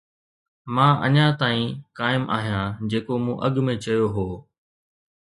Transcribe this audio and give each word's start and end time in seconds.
مان 0.73 0.93
اڃا 1.05 1.27
تائين 1.41 1.69
قائم 1.99 2.23
آهيان 2.37 2.65
جيڪو 2.91 3.13
مون 3.23 3.37
اڳ 3.45 3.53
۾ 3.65 3.73
چيو 3.83 4.05
هو 4.15 4.27